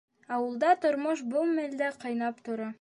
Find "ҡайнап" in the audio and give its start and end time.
2.05-2.45